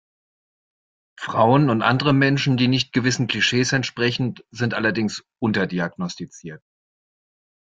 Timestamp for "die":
2.57-2.67